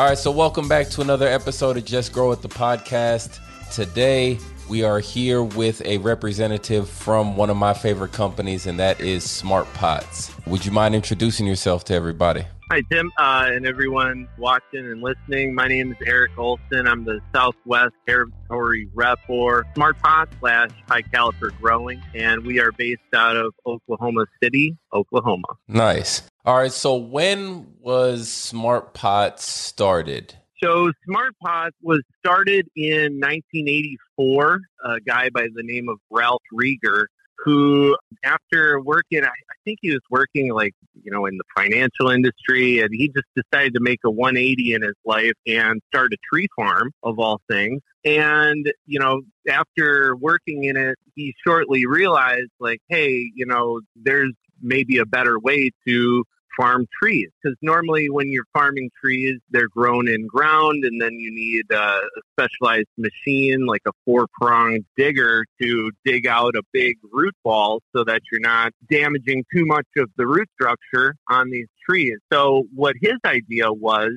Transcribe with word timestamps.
All 0.00 0.06
right, 0.06 0.16
so 0.16 0.30
welcome 0.30 0.66
back 0.66 0.88
to 0.92 1.02
another 1.02 1.28
episode 1.28 1.76
of 1.76 1.84
Just 1.84 2.14
Grow 2.14 2.32
It 2.32 2.40
the 2.40 2.48
podcast. 2.48 3.38
Today, 3.70 4.38
we 4.66 4.82
are 4.82 4.98
here 4.98 5.42
with 5.42 5.84
a 5.84 5.98
representative 5.98 6.88
from 6.88 7.36
one 7.36 7.50
of 7.50 7.58
my 7.58 7.74
favorite 7.74 8.12
companies, 8.12 8.64
and 8.64 8.80
that 8.80 8.98
is 8.98 9.30
Smart 9.30 9.70
Pots. 9.74 10.34
Would 10.46 10.64
you 10.64 10.72
mind 10.72 10.94
introducing 10.94 11.46
yourself 11.46 11.84
to 11.84 11.94
everybody? 11.94 12.46
Hi, 12.70 12.80
Tim, 12.90 13.12
uh, 13.18 13.50
and 13.52 13.66
everyone 13.66 14.26
watching 14.38 14.86
and 14.86 15.02
listening. 15.02 15.54
My 15.54 15.68
name 15.68 15.92
is 15.92 15.98
Eric 16.06 16.30
Olson. 16.38 16.86
I'm 16.86 17.04
the 17.04 17.20
Southwest 17.34 17.92
Territory 18.08 18.88
Rep 18.94 19.18
for 19.26 19.66
Smart 19.74 19.98
Pot 19.98 20.30
slash 20.40 20.70
High 20.88 21.02
Caliper 21.02 21.50
Growing, 21.60 22.00
and 22.14 22.46
we 22.46 22.58
are 22.58 22.72
based 22.72 23.02
out 23.14 23.36
of 23.36 23.52
Oklahoma 23.66 24.24
City, 24.42 24.78
Oklahoma. 24.94 25.48
Nice. 25.68 26.22
All 26.44 26.56
right, 26.56 26.72
so 26.72 26.96
when 26.96 27.74
was 27.80 28.30
Smart 28.30 28.94
Pots 28.94 29.44
started? 29.44 30.34
So 30.62 30.90
Smart 31.04 31.34
Pots 31.42 31.76
was 31.82 32.02
started 32.18 32.66
in 32.74 33.20
1984. 33.20 34.60
A 34.84 35.00
guy 35.00 35.28
by 35.30 35.48
the 35.54 35.62
name 35.62 35.88
of 35.88 35.98
Ralph 36.10 36.42
Rieger 36.52 37.06
who, 37.44 37.96
after 38.24 38.80
working, 38.80 39.24
I, 39.24 39.30
think 39.64 39.78
he 39.82 39.90
was 39.90 40.00
working 40.10 40.52
like, 40.52 40.74
you 41.02 41.10
know, 41.10 41.26
in 41.26 41.36
the 41.36 41.44
financial 41.54 42.10
industry, 42.10 42.80
and 42.80 42.90
he 42.92 43.08
just 43.08 43.26
decided 43.36 43.74
to 43.74 43.80
make 43.80 44.00
a 44.04 44.10
180 44.10 44.74
in 44.74 44.82
his 44.82 44.94
life 45.04 45.32
and 45.46 45.80
start 45.88 46.12
a 46.12 46.16
tree 46.32 46.48
farm 46.56 46.90
of 47.02 47.18
all 47.18 47.40
things. 47.50 47.80
And, 48.04 48.72
you 48.86 48.98
know, 48.98 49.20
after 49.48 50.16
working 50.16 50.64
in 50.64 50.76
it, 50.76 50.96
he 51.14 51.34
shortly 51.46 51.86
realized, 51.86 52.50
like, 52.58 52.80
hey, 52.88 53.30
you 53.34 53.46
know, 53.46 53.80
there's 53.96 54.32
maybe 54.60 54.98
a 54.98 55.06
better 55.06 55.38
way 55.38 55.70
to 55.86 56.24
farm 56.56 56.86
trees 57.00 57.28
because 57.42 57.56
normally 57.62 58.10
when 58.10 58.30
you're 58.30 58.46
farming 58.52 58.90
trees, 59.00 59.38
they're 59.50 59.68
grown 59.68 60.08
in 60.08 60.26
ground 60.26 60.84
and 60.84 61.00
then 61.00 61.12
you 61.12 61.30
need 61.32 61.64
a 61.70 62.00
specialized 62.32 62.88
machine 62.98 63.66
like 63.66 63.82
a 63.86 63.92
four 64.04 64.26
pronged 64.40 64.84
digger 64.96 65.44
to 65.60 65.90
dig 66.04 66.26
out 66.26 66.54
a 66.56 66.62
big 66.72 66.96
root 67.12 67.34
ball 67.44 67.80
so 67.94 68.04
that 68.04 68.20
you're 68.30 68.40
not 68.40 68.72
damaging 68.90 69.44
too 69.54 69.64
much 69.64 69.86
of 69.96 70.10
the 70.16 70.26
root 70.26 70.48
structure 70.54 71.14
on 71.28 71.50
these 71.50 71.68
trees. 71.88 72.18
So 72.32 72.64
what 72.74 72.94
his 73.00 73.16
idea 73.24 73.72
was 73.72 74.12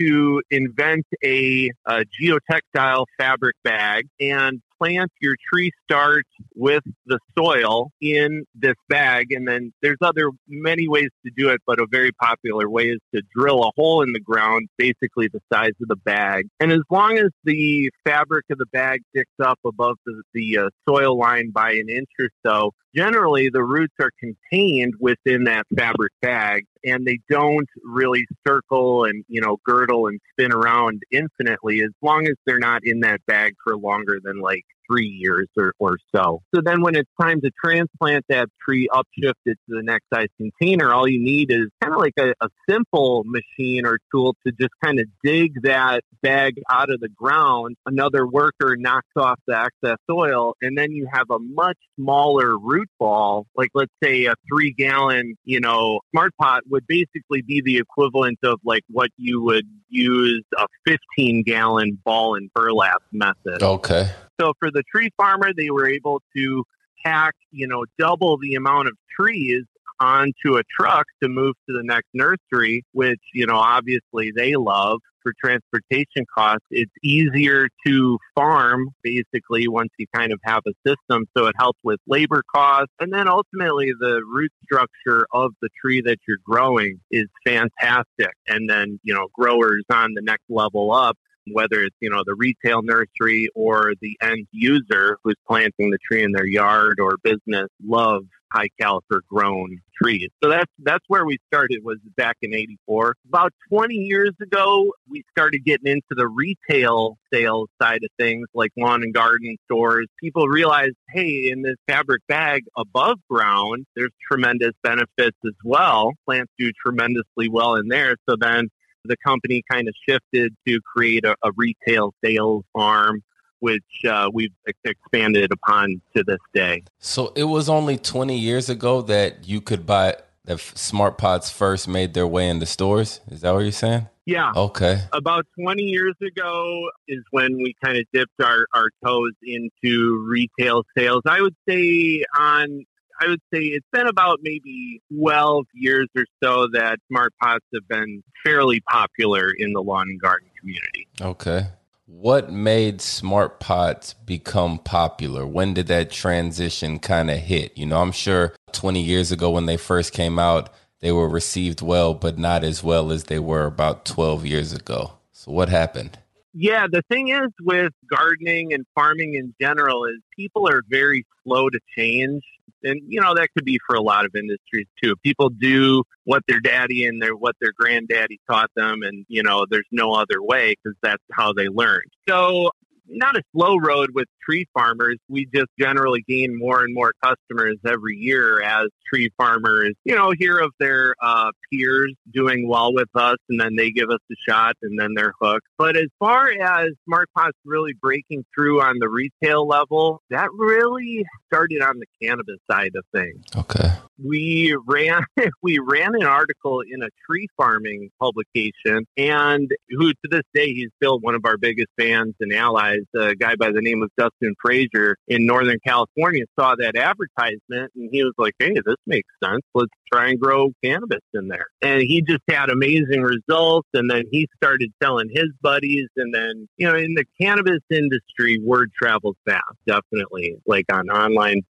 to 0.00 0.40
invent 0.50 1.06
a, 1.24 1.70
a 1.86 2.04
geotextile 2.20 3.04
fabric 3.18 3.56
bag 3.64 4.06
and 4.20 4.60
plant 4.78 5.10
your 5.20 5.34
tree 5.52 5.70
start 5.84 6.24
with 6.54 6.82
the 7.06 7.18
soil 7.36 7.90
in 8.00 8.44
this 8.54 8.74
bag. 8.88 9.32
And 9.32 9.46
then 9.46 9.72
there's 9.82 9.98
other 10.02 10.30
many 10.48 10.88
ways 10.88 11.08
to 11.24 11.32
do 11.36 11.50
it, 11.50 11.60
but 11.66 11.78
a 11.78 11.86
very 11.90 12.12
popular 12.12 12.68
way 12.68 12.84
is 12.84 13.00
to 13.14 13.22
drill 13.34 13.64
a 13.64 13.70
hole 13.76 14.02
in 14.02 14.12
the 14.12 14.20
ground, 14.20 14.68
basically 14.76 15.28
the 15.28 15.40
size 15.52 15.72
of 15.80 15.88
the 15.88 15.96
bag. 15.96 16.48
And 16.60 16.72
as 16.72 16.82
long 16.90 17.18
as 17.18 17.30
the 17.44 17.90
fabric 18.04 18.46
of 18.50 18.58
the 18.58 18.66
bag 18.66 19.02
sticks 19.10 19.32
up 19.42 19.58
above 19.64 19.96
the, 20.06 20.22
the 20.34 20.58
uh, 20.58 20.68
soil 20.88 21.18
line 21.18 21.50
by 21.50 21.72
an 21.72 21.88
inch 21.88 22.08
or 22.18 22.30
so, 22.44 22.72
generally 22.94 23.50
the 23.50 23.62
roots 23.62 23.94
are 24.00 24.10
contained 24.18 24.94
within 25.00 25.44
that 25.44 25.64
fabric 25.76 26.12
bag 26.20 26.64
and 26.84 27.06
they 27.06 27.18
don't 27.28 27.68
really 27.84 28.26
circle 28.46 29.04
and 29.04 29.24
you 29.28 29.40
know 29.40 29.58
girdle 29.64 30.06
and 30.06 30.20
spin 30.32 30.52
around 30.52 31.02
infinitely 31.10 31.82
as 31.82 31.90
long 32.02 32.26
as 32.26 32.34
they're 32.46 32.58
not 32.58 32.82
in 32.84 33.00
that 33.00 33.24
bag 33.26 33.54
for 33.62 33.76
longer 33.76 34.18
than 34.22 34.40
like 34.40 34.64
three 34.88 35.06
years 35.06 35.48
or, 35.56 35.72
or 35.78 35.98
so. 36.14 36.42
So 36.54 36.60
then 36.64 36.82
when 36.82 36.96
it's 36.96 37.10
time 37.20 37.40
to 37.42 37.50
transplant 37.62 38.24
that 38.28 38.48
tree, 38.64 38.88
upshift 38.92 39.34
it 39.44 39.58
to 39.68 39.76
the 39.76 39.82
next 39.82 40.06
size 40.12 40.28
container, 40.36 40.92
all 40.92 41.08
you 41.08 41.20
need 41.20 41.50
is 41.50 41.68
kind 41.82 41.94
of 41.94 42.00
like 42.00 42.14
a, 42.18 42.34
a 42.40 42.48
simple 42.68 43.24
machine 43.24 43.86
or 43.86 43.98
tool 44.12 44.34
to 44.46 44.52
just 44.52 44.72
kind 44.82 44.98
of 45.00 45.06
dig 45.22 45.62
that 45.62 46.02
bag 46.22 46.60
out 46.70 46.90
of 46.90 47.00
the 47.00 47.08
ground. 47.08 47.76
Another 47.86 48.26
worker 48.26 48.76
knocks 48.76 49.08
off 49.16 49.38
the 49.46 49.58
excess 49.58 49.98
soil 50.08 50.54
and 50.62 50.76
then 50.76 50.92
you 50.92 51.08
have 51.12 51.26
a 51.30 51.38
much 51.38 51.78
smaller 51.96 52.58
root 52.58 52.88
ball, 52.98 53.46
like 53.56 53.70
let's 53.74 53.92
say 54.02 54.26
a 54.26 54.34
three 54.50 54.72
gallon, 54.72 55.36
you 55.44 55.60
know, 55.60 56.00
smart 56.10 56.32
pot 56.40 56.62
would 56.68 56.86
basically 56.86 57.42
be 57.42 57.62
the 57.64 57.78
equivalent 57.78 58.38
of 58.44 58.60
like 58.64 58.82
what 58.88 59.10
you 59.16 59.42
would 59.42 59.66
use 59.88 60.44
a 60.56 60.66
15 60.86 61.42
gallon 61.42 61.98
ball 62.04 62.34
and 62.34 62.52
burlap 62.54 63.02
method. 63.12 63.62
Okay. 63.62 64.10
So 64.40 64.52
for 64.58 64.70
the 64.70 64.82
tree 64.94 65.10
farmer, 65.16 65.52
they 65.52 65.70
were 65.70 65.88
able 65.88 66.22
to 66.36 66.64
pack, 67.04 67.34
you 67.50 67.66
know, 67.66 67.84
double 67.98 68.38
the 68.38 68.54
amount 68.54 68.88
of 68.88 68.94
trees 69.18 69.64
onto 70.00 70.56
a 70.56 70.62
truck 70.78 71.06
to 71.22 71.28
move 71.28 71.54
to 71.68 71.74
the 71.74 71.82
next 71.82 72.08
nursery, 72.14 72.84
which, 72.92 73.20
you 73.34 73.46
know, 73.46 73.56
obviously 73.56 74.32
they 74.34 74.54
love 74.54 75.00
for 75.22 75.32
transportation 75.42 76.24
costs. 76.32 76.64
It's 76.70 76.92
easier 77.02 77.68
to 77.86 78.18
farm 78.34 78.90
basically 79.02 79.66
once 79.66 79.90
you 79.98 80.06
kind 80.14 80.32
of 80.32 80.38
have 80.44 80.62
a 80.66 80.72
system. 80.86 81.26
So 81.36 81.46
it 81.46 81.56
helps 81.58 81.80
with 81.82 81.98
labor 82.06 82.42
costs. 82.54 82.92
And 83.00 83.12
then 83.12 83.26
ultimately 83.28 83.92
the 83.98 84.22
root 84.24 84.52
structure 84.62 85.26
of 85.32 85.52
the 85.60 85.68
tree 85.80 86.00
that 86.02 86.18
you're 86.26 86.38
growing 86.44 87.00
is 87.10 87.26
fantastic. 87.44 88.32
And 88.46 88.70
then, 88.70 89.00
you 89.02 89.14
know, 89.14 89.26
growers 89.34 89.84
on 89.90 90.14
the 90.14 90.22
next 90.22 90.44
level 90.48 90.92
up 90.92 91.18
whether 91.52 91.82
it's, 91.82 91.96
you 92.00 92.10
know, 92.10 92.22
the 92.24 92.34
retail 92.34 92.82
nursery 92.82 93.48
or 93.54 93.92
the 94.00 94.16
end 94.22 94.46
user 94.52 95.18
who's 95.22 95.36
planting 95.46 95.90
the 95.90 95.98
tree 95.98 96.22
in 96.22 96.32
their 96.32 96.46
yard 96.46 96.98
or 97.00 97.16
business 97.22 97.68
love 97.84 98.24
high 98.52 98.68
caliper 98.80 99.20
grown 99.28 99.78
trees. 100.00 100.28
So 100.42 100.50
that's 100.50 100.70
that's 100.78 101.04
where 101.08 101.24
we 101.24 101.38
started 101.48 101.80
was 101.82 101.98
back 102.16 102.36
in 102.42 102.54
84. 102.54 103.14
About 103.28 103.52
20 103.68 103.94
years 103.94 104.32
ago, 104.40 104.92
we 105.08 105.24
started 105.30 105.64
getting 105.64 105.90
into 105.90 106.10
the 106.10 106.26
retail 106.26 107.18
sales 107.32 107.68
side 107.80 108.02
of 108.04 108.10
things 108.18 108.46
like 108.54 108.70
lawn 108.76 109.02
and 109.02 109.12
garden 109.12 109.56
stores. 109.64 110.06
People 110.22 110.48
realized, 110.48 110.96
hey, 111.10 111.50
in 111.50 111.62
this 111.62 111.76
fabric 111.86 112.22
bag 112.28 112.64
above 112.76 113.18
ground, 113.28 113.86
there's 113.96 114.12
tremendous 114.30 114.72
benefits 114.82 115.36
as 115.44 115.54
well. 115.64 116.12
Plants 116.24 116.52
do 116.58 116.70
tremendously 116.84 117.48
well 117.48 117.74
in 117.76 117.88
there. 117.88 118.16
So 118.28 118.36
then 118.38 118.68
the 119.08 119.16
company 119.24 119.62
kind 119.70 119.88
of 119.88 119.94
shifted 120.08 120.54
to 120.66 120.80
create 120.80 121.24
a, 121.24 121.34
a 121.42 121.50
retail 121.56 122.14
sales 122.24 122.64
arm 122.74 123.22
which 123.60 123.82
uh, 124.08 124.30
we've 124.32 124.52
expanded 124.84 125.50
upon 125.52 126.00
to 126.16 126.22
this 126.22 126.38
day. 126.54 126.82
So 127.00 127.32
it 127.34 127.42
was 127.42 127.68
only 127.68 127.96
20 127.96 128.38
years 128.38 128.68
ago 128.68 129.02
that 129.02 129.48
you 129.48 129.60
could 129.60 129.84
buy 129.84 130.14
that 130.44 130.60
Smart 130.60 131.18
Pots 131.18 131.50
first 131.50 131.88
made 131.88 132.14
their 132.14 132.26
way 132.26 132.48
into 132.48 132.66
stores. 132.66 133.20
Is 133.30 133.42
that 133.42 133.52
what 133.52 133.60
you're 133.60 133.72
saying? 133.72 134.08
Yeah. 134.24 134.52
Okay. 134.54 135.00
About 135.12 135.46
20 135.60 135.82
years 135.82 136.14
ago 136.22 136.90
is 137.06 137.20
when 137.30 137.56
we 137.56 137.74
kind 137.82 137.98
of 137.98 138.04
dipped 138.12 138.40
our, 138.42 138.66
our 138.74 138.90
toes 139.04 139.32
into 139.42 140.26
retail 140.28 140.84
sales. 140.96 141.22
I 141.26 141.40
would 141.40 141.56
say 141.68 142.24
on 142.38 142.84
I 143.20 143.28
would 143.28 143.40
say 143.52 143.60
it's 143.60 143.86
been 143.92 144.06
about 144.06 144.40
maybe 144.42 145.02
12 145.16 145.66
years 145.74 146.08
or 146.16 146.24
so 146.42 146.68
that 146.72 146.98
smart 147.08 147.32
pots 147.42 147.64
have 147.74 147.86
been 147.88 148.22
fairly 148.44 148.80
popular 148.80 149.50
in 149.56 149.72
the 149.72 149.80
lawn 149.82 150.08
and 150.08 150.20
garden 150.20 150.48
community. 150.58 151.08
Okay. 151.20 151.66
What 152.06 152.50
made 152.50 153.00
smart 153.00 153.60
pots 153.60 154.14
become 154.14 154.78
popular? 154.78 155.46
When 155.46 155.74
did 155.74 155.88
that 155.88 156.10
transition 156.10 157.00
kind 157.00 157.30
of 157.30 157.38
hit? 157.38 157.76
You 157.76 157.86
know, 157.86 158.00
I'm 158.00 158.12
sure 158.12 158.54
20 158.72 159.02
years 159.02 159.30
ago 159.30 159.50
when 159.50 159.66
they 159.66 159.76
first 159.76 160.12
came 160.12 160.38
out, 160.38 160.70
they 161.00 161.12
were 161.12 161.28
received 161.28 161.82
well, 161.82 162.14
but 162.14 162.38
not 162.38 162.64
as 162.64 162.82
well 162.82 163.12
as 163.12 163.24
they 163.24 163.38
were 163.38 163.66
about 163.66 164.04
12 164.04 164.46
years 164.46 164.72
ago. 164.72 165.12
So, 165.32 165.52
what 165.52 165.68
happened? 165.68 166.18
Yeah, 166.54 166.86
the 166.90 167.02
thing 167.10 167.28
is 167.28 167.50
with 167.60 167.92
gardening 168.08 168.72
and 168.72 168.86
farming 168.94 169.34
in 169.34 169.54
general 169.60 170.06
is 170.06 170.16
people 170.36 170.68
are 170.68 170.82
very 170.88 171.26
slow 171.44 171.68
to 171.68 171.78
change 171.96 172.42
and 172.82 173.00
you 173.08 173.20
know 173.20 173.34
that 173.34 173.48
could 173.54 173.64
be 173.64 173.78
for 173.86 173.96
a 173.96 174.00
lot 174.00 174.24
of 174.24 174.34
industries 174.34 174.86
too. 175.02 175.16
People 175.16 175.50
do 175.50 176.02
what 176.24 176.42
their 176.46 176.60
daddy 176.60 177.06
and 177.06 177.20
their 177.20 177.34
what 177.34 177.56
their 177.60 177.72
granddaddy 177.78 178.40
taught 178.48 178.70
them, 178.76 179.02
and 179.02 179.24
you 179.28 179.42
know 179.42 179.66
there's 179.68 179.88
no 179.90 180.12
other 180.12 180.42
way 180.42 180.74
because 180.82 180.96
that's 181.02 181.22
how 181.32 181.52
they 181.52 181.68
learned. 181.68 182.10
So 182.28 182.70
not 183.08 183.36
a 183.36 183.42
slow 183.54 183.76
road 183.76 184.10
with 184.14 184.26
tree 184.44 184.66
farmers. 184.74 185.18
We 185.28 185.46
just 185.46 185.68
generally 185.78 186.24
gain 186.28 186.56
more 186.58 186.82
and 186.82 186.94
more 186.94 187.12
customers 187.22 187.76
every 187.86 188.16
year 188.16 188.62
as 188.62 188.88
tree 189.08 189.30
farmers, 189.36 189.94
you 190.04 190.14
know, 190.14 190.32
hear 190.38 190.58
of 190.58 190.72
their 190.78 191.14
uh, 191.22 191.50
peers 191.70 192.14
doing 192.32 192.68
well 192.68 192.92
with 192.92 193.08
us 193.14 193.36
and 193.48 193.60
then 193.60 193.76
they 193.76 193.90
give 193.90 194.10
us 194.10 194.20
a 194.30 194.34
shot 194.48 194.74
and 194.82 194.98
then 194.98 195.14
they're 195.14 195.34
hooked. 195.40 195.66
But 195.76 195.96
as 195.96 196.08
far 196.18 196.50
as 196.50 196.90
Smart 197.04 197.28
Pots 197.36 197.56
really 197.64 197.94
breaking 197.94 198.44
through 198.54 198.80
on 198.82 198.98
the 198.98 199.08
retail 199.08 199.66
level, 199.66 200.20
that 200.30 200.48
really 200.52 201.24
started 201.46 201.82
on 201.82 201.98
the 201.98 202.06
cannabis 202.22 202.58
side 202.70 202.92
of 202.94 203.04
things. 203.12 203.44
Okay 203.56 203.90
we 204.22 204.76
ran 204.86 205.22
we 205.62 205.78
ran 205.78 206.14
an 206.14 206.24
article 206.24 206.80
in 206.80 207.02
a 207.02 207.08
tree 207.26 207.46
farming 207.56 208.10
publication 208.20 209.06
and 209.16 209.70
who 209.90 210.12
to 210.12 210.28
this 210.30 210.42
day 210.54 210.72
he's 210.72 210.90
still 210.96 211.18
one 211.20 211.34
of 211.34 211.44
our 211.44 211.56
biggest 211.56 211.88
fans 211.98 212.34
and 212.40 212.52
allies 212.52 212.97
guys, 212.98 213.20
uh, 213.20 213.30
a 213.30 213.34
guy 213.34 213.54
by 213.56 213.70
the 213.70 213.80
name 213.80 214.02
of 214.02 214.10
Dustin 214.16 214.54
Frazier 214.60 215.16
in 215.28 215.46
Northern 215.46 215.78
California, 215.86 216.44
saw 216.58 216.74
that 216.76 216.96
advertisement 216.96 217.92
and 217.94 218.08
he 218.12 218.24
was 218.24 218.34
like, 218.38 218.54
"Hey, 218.58 218.74
this 218.74 218.96
makes 219.06 219.28
sense. 219.42 219.62
Let's 219.74 219.92
try 220.12 220.30
and 220.30 220.40
grow 220.40 220.72
cannabis 220.82 221.20
in 221.34 221.48
there." 221.48 221.66
And 221.82 222.02
he 222.02 222.22
just 222.22 222.42
had 222.48 222.70
amazing 222.70 223.22
results. 223.22 223.88
And 223.94 224.10
then 224.10 224.24
he 224.30 224.48
started 224.56 224.92
telling 225.02 225.28
his 225.30 225.48
buddies. 225.60 226.08
And 226.16 226.34
then 226.34 226.68
you 226.76 226.88
know, 226.88 226.96
in 226.96 227.14
the 227.14 227.24
cannabis 227.40 227.80
industry, 227.90 228.58
word 228.58 228.90
travels 229.00 229.36
fast. 229.46 229.62
Definitely, 229.86 230.56
like 230.66 230.86
on 230.92 231.08
online 231.08 231.62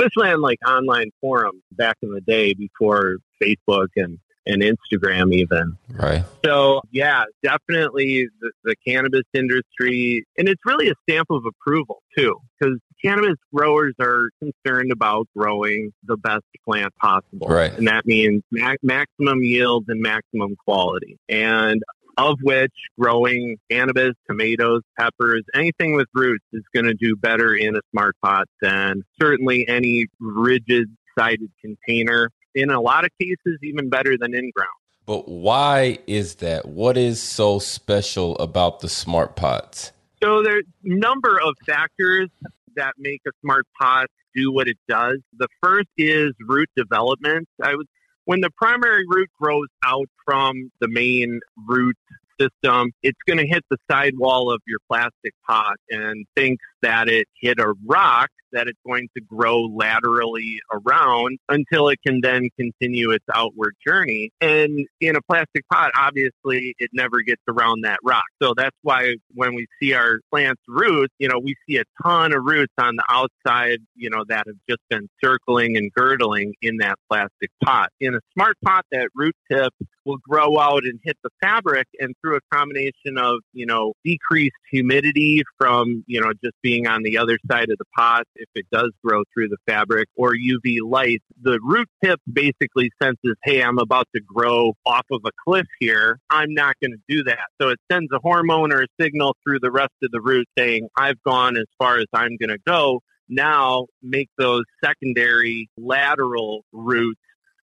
especially 0.00 0.30
on 0.30 0.40
like 0.40 0.58
online 0.66 1.10
forums 1.20 1.62
back 1.72 1.96
in 2.02 2.12
the 2.12 2.20
day 2.20 2.54
before 2.54 3.16
Facebook 3.42 3.88
and 3.96 4.18
and 4.46 4.62
Instagram 4.62 5.32
even. 5.32 5.76
Right. 5.90 6.24
So 6.44 6.80
yeah, 6.90 7.24
definitely 7.42 8.28
the, 8.40 8.52
the, 8.64 8.76
cannabis 8.86 9.22
industry, 9.32 10.24
and 10.36 10.48
it's 10.48 10.60
really 10.64 10.88
a 10.88 10.94
stamp 11.08 11.30
of 11.30 11.44
approval 11.46 12.02
too, 12.16 12.36
because 12.58 12.78
cannabis 13.04 13.36
growers 13.54 13.94
are 14.00 14.28
concerned 14.40 14.92
about 14.92 15.28
growing 15.36 15.92
the 16.04 16.16
best 16.16 16.44
plant 16.64 16.92
possible, 16.96 17.46
right? 17.48 17.72
And 17.72 17.86
that 17.88 18.06
means 18.06 18.42
ma- 18.50 18.74
maximum 18.82 19.42
yield 19.42 19.84
and 19.88 20.00
maximum 20.00 20.56
quality. 20.64 21.18
And 21.28 21.82
of 22.18 22.38
which 22.42 22.72
growing 22.98 23.56
cannabis, 23.70 24.12
tomatoes, 24.28 24.82
peppers, 24.98 25.42
anything 25.54 25.94
with 25.94 26.06
roots 26.14 26.44
is 26.52 26.62
going 26.74 26.86
to 26.86 26.94
do 26.94 27.16
better 27.16 27.54
in 27.54 27.76
a 27.76 27.80
smart 27.90 28.16
pot 28.22 28.46
than 28.60 29.02
certainly 29.20 29.66
any 29.68 30.06
rigid 30.20 30.88
sided 31.18 31.50
container. 31.60 32.30
In 32.54 32.70
a 32.70 32.80
lot 32.80 33.04
of 33.04 33.10
cases, 33.20 33.58
even 33.62 33.88
better 33.88 34.16
than 34.18 34.34
in 34.34 34.50
ground. 34.54 34.68
But 35.06 35.28
why 35.28 35.98
is 36.06 36.36
that? 36.36 36.66
What 36.66 36.96
is 36.96 37.20
so 37.20 37.58
special 37.58 38.36
about 38.38 38.80
the 38.80 38.88
smart 38.88 39.36
pots? 39.36 39.92
So 40.22 40.42
there's 40.42 40.64
a 40.84 40.88
number 40.88 41.40
of 41.40 41.54
factors 41.66 42.28
that 42.76 42.92
make 42.98 43.20
a 43.26 43.30
smart 43.40 43.66
pot 43.80 44.06
do 44.34 44.52
what 44.52 44.68
it 44.68 44.78
does. 44.88 45.18
The 45.36 45.48
first 45.62 45.88
is 45.98 46.32
root 46.40 46.70
development. 46.76 47.48
I 47.62 47.74
would 47.74 47.86
when 48.24 48.40
the 48.40 48.50
primary 48.50 49.04
root 49.08 49.30
grows 49.40 49.66
out 49.84 50.08
from 50.24 50.70
the 50.80 50.86
main 50.86 51.40
root 51.66 51.96
system, 52.40 52.92
it's 53.02 53.18
going 53.26 53.38
to 53.38 53.46
hit 53.46 53.64
the 53.68 53.78
sidewall 53.90 54.52
of 54.52 54.60
your 54.66 54.78
plastic 54.88 55.34
pot 55.46 55.76
and 55.90 56.24
thinks 56.36 56.64
that 56.82 57.08
it 57.08 57.26
hit 57.40 57.58
a 57.58 57.74
rock 57.84 58.30
that 58.52 58.68
it's 58.68 58.78
going 58.86 59.08
to 59.16 59.22
grow 59.22 59.62
laterally 59.62 60.60
around 60.72 61.38
until 61.48 61.88
it 61.88 61.98
can 62.06 62.20
then 62.20 62.48
continue 62.58 63.10
its 63.10 63.24
outward 63.34 63.74
journey. 63.86 64.30
And 64.40 64.86
in 65.00 65.16
a 65.16 65.22
plastic 65.22 65.68
pot, 65.70 65.92
obviously, 65.96 66.74
it 66.78 66.90
never 66.92 67.22
gets 67.22 67.42
around 67.48 67.82
that 67.82 67.98
rock. 68.04 68.24
So 68.42 68.54
that's 68.56 68.76
why 68.82 69.14
when 69.34 69.54
we 69.54 69.66
see 69.80 69.94
our 69.94 70.20
plant's 70.30 70.62
roots, 70.68 71.14
you 71.18 71.28
know, 71.28 71.38
we 71.42 71.54
see 71.68 71.78
a 71.78 71.84
ton 72.02 72.32
of 72.32 72.44
roots 72.44 72.72
on 72.78 72.96
the 72.96 73.04
outside, 73.08 73.78
you 73.94 74.10
know, 74.10 74.24
that 74.28 74.44
have 74.46 74.56
just 74.68 74.82
been 74.88 75.08
circling 75.22 75.76
and 75.76 75.92
girdling 75.92 76.54
in 76.62 76.78
that 76.78 76.96
plastic 77.08 77.50
pot. 77.64 77.90
In 78.00 78.14
a 78.14 78.20
smart 78.34 78.56
pot, 78.64 78.84
that 78.92 79.08
root 79.14 79.34
tip 79.50 79.72
will 80.04 80.18
grow 80.18 80.58
out 80.58 80.84
and 80.84 80.98
hit 81.02 81.16
the 81.22 81.30
fabric 81.40 81.86
and 81.98 82.14
through 82.20 82.36
a 82.36 82.40
combination 82.52 83.18
of, 83.18 83.40
you 83.52 83.66
know, 83.66 83.92
decreased 84.04 84.56
humidity 84.70 85.42
from, 85.58 86.04
you 86.06 86.20
know, 86.20 86.32
just 86.42 86.56
being 86.62 86.86
on 86.86 87.02
the 87.02 87.18
other 87.18 87.38
side 87.50 87.70
of 87.70 87.78
the 87.78 87.84
pot 87.96 88.24
if 88.42 88.48
it 88.54 88.66
does 88.72 88.90
grow 89.04 89.22
through 89.32 89.48
the 89.48 89.56
fabric 89.66 90.08
or 90.16 90.32
UV 90.32 90.78
light, 90.84 91.22
the 91.40 91.58
root 91.62 91.88
tip 92.04 92.20
basically 92.30 92.90
senses, 93.02 93.36
hey, 93.44 93.62
I'm 93.62 93.78
about 93.78 94.08
to 94.14 94.20
grow 94.20 94.74
off 94.84 95.06
of 95.10 95.20
a 95.24 95.30
cliff 95.44 95.66
here. 95.80 96.18
I'm 96.28 96.52
not 96.54 96.76
going 96.82 96.92
to 96.92 97.02
do 97.08 97.24
that. 97.24 97.46
So 97.60 97.68
it 97.70 97.78
sends 97.90 98.10
a 98.12 98.18
hormone 98.22 98.72
or 98.72 98.82
a 98.82 98.86
signal 99.00 99.36
through 99.44 99.60
the 99.60 99.70
rest 99.70 99.94
of 100.02 100.10
the 100.10 100.20
root 100.20 100.46
saying, 100.58 100.88
I've 100.96 101.22
gone 101.22 101.56
as 101.56 101.66
far 101.78 101.98
as 101.98 102.06
I'm 102.12 102.36
going 102.36 102.50
to 102.50 102.58
go. 102.66 103.00
Now 103.28 103.86
make 104.02 104.28
those 104.36 104.64
secondary 104.84 105.70
lateral 105.78 106.64
roots 106.72 107.20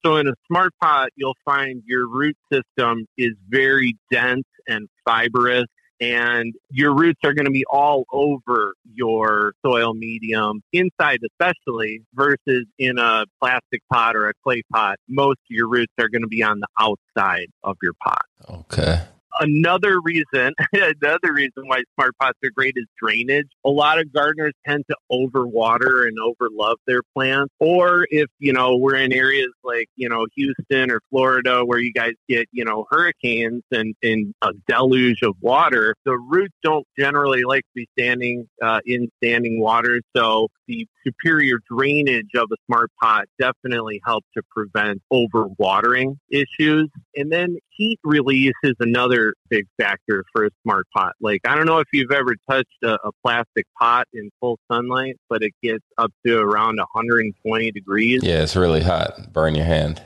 so 0.04 0.16
in 0.16 0.26
a 0.26 0.32
smart 0.48 0.72
pot, 0.82 1.10
you'll 1.14 1.36
find 1.44 1.82
your 1.86 2.08
root 2.08 2.36
system 2.52 3.06
is 3.16 3.32
very 3.48 3.96
dense 4.10 4.48
and 4.66 4.88
fibrous 5.04 5.66
and 6.02 6.52
your 6.68 6.94
roots 6.94 7.20
are 7.24 7.32
going 7.32 7.44
to 7.44 7.52
be 7.52 7.64
all 7.70 8.04
over 8.12 8.74
your 8.92 9.54
soil 9.64 9.94
medium, 9.94 10.60
inside 10.72 11.20
especially, 11.24 12.02
versus 12.12 12.66
in 12.76 12.98
a 12.98 13.24
plastic 13.40 13.82
pot 13.90 14.16
or 14.16 14.28
a 14.28 14.32
clay 14.42 14.62
pot. 14.72 14.96
Most 15.08 15.38
of 15.38 15.50
your 15.50 15.68
roots 15.68 15.92
are 16.00 16.08
going 16.08 16.22
to 16.22 16.28
be 16.28 16.42
on 16.42 16.58
the 16.58 16.66
outside 16.78 17.46
of 17.62 17.76
your 17.80 17.92
pot. 18.02 18.24
Okay 18.50 19.02
another 19.40 20.00
reason, 20.00 20.54
another 20.72 21.32
reason 21.32 21.66
why 21.66 21.82
smart 21.94 22.16
pots 22.20 22.38
are 22.44 22.50
great 22.54 22.74
is 22.76 22.86
drainage. 23.00 23.48
A 23.64 23.70
lot 23.70 23.98
of 23.98 24.12
gardeners 24.12 24.52
tend 24.66 24.84
to 24.90 24.96
overwater 25.10 26.06
and 26.06 26.16
overlove 26.18 26.76
their 26.86 27.02
plants. 27.14 27.52
Or 27.58 28.06
if, 28.10 28.26
you 28.38 28.52
know, 28.52 28.76
we're 28.76 28.96
in 28.96 29.12
areas 29.12 29.50
like, 29.64 29.88
you 29.96 30.08
know, 30.08 30.26
Houston 30.36 30.90
or 30.90 31.00
Florida 31.10 31.64
where 31.64 31.78
you 31.78 31.92
guys 31.92 32.12
get, 32.28 32.48
you 32.52 32.64
know, 32.64 32.86
hurricanes 32.90 33.62
and, 33.70 33.94
and 34.02 34.34
a 34.42 34.52
deluge 34.68 35.22
of 35.22 35.34
water, 35.40 35.94
the 36.04 36.16
roots 36.16 36.54
don't 36.62 36.86
generally 36.98 37.44
like 37.44 37.62
to 37.62 37.72
be 37.74 37.88
standing 37.98 38.48
uh, 38.62 38.80
in 38.84 39.08
standing 39.22 39.60
water. 39.60 40.00
So 40.16 40.48
the 40.72 40.88
superior 41.06 41.58
drainage 41.70 42.30
of 42.36 42.48
a 42.52 42.56
smart 42.66 42.90
pot 43.00 43.26
definitely 43.38 44.00
helps 44.04 44.26
to 44.36 44.42
prevent 44.50 45.02
overwatering 45.12 46.16
issues. 46.30 46.88
And 47.14 47.30
then 47.30 47.58
heat 47.70 47.98
release 48.04 48.54
is 48.62 48.74
another 48.80 49.34
big 49.50 49.66
factor 49.80 50.24
for 50.32 50.46
a 50.46 50.50
smart 50.62 50.86
pot. 50.94 51.12
Like, 51.20 51.42
I 51.46 51.54
don't 51.56 51.66
know 51.66 51.78
if 51.78 51.88
you've 51.92 52.10
ever 52.10 52.34
touched 52.48 52.82
a, 52.82 52.94
a 53.04 53.10
plastic 53.24 53.66
pot 53.78 54.08
in 54.14 54.30
full 54.40 54.58
sunlight, 54.70 55.16
but 55.28 55.42
it 55.42 55.52
gets 55.62 55.84
up 55.98 56.12
to 56.26 56.38
around 56.38 56.76
120 56.76 57.70
degrees. 57.72 58.22
Yeah, 58.22 58.42
it's 58.42 58.56
really 58.56 58.82
hot. 58.82 59.32
Burn 59.32 59.54
your 59.54 59.66
hand. 59.66 60.02